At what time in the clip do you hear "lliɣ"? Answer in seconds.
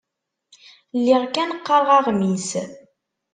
0.97-1.23